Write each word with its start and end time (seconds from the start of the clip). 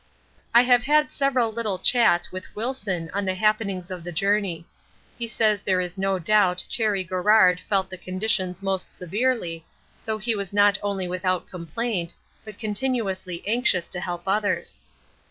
I 0.51 0.63
have 0.63 0.85
had 0.85 1.11
several 1.11 1.51
little 1.51 1.77
chats 1.77 2.31
with 2.31 2.55
Wilson 2.55 3.11
on 3.13 3.23
the 3.25 3.35
happenings 3.35 3.91
of 3.91 4.03
the 4.03 4.11
journey. 4.11 4.65
He 5.19 5.27
says 5.27 5.61
there 5.61 5.79
is 5.79 5.95
no 5.95 6.17
doubt 6.17 6.65
Cherry 6.67 7.03
Garrard 7.03 7.59
felt 7.59 7.91
the 7.91 7.99
conditions 7.99 8.63
most 8.63 8.91
severely, 8.91 9.63
though 10.05 10.17
he 10.17 10.33
was 10.33 10.53
not 10.53 10.79
only 10.81 11.07
without 11.07 11.47
complaint, 11.51 12.15
but 12.43 12.57
continuously 12.57 13.43
anxious 13.45 13.87
to 13.89 13.99
help 13.99 14.23
others. 14.25 14.81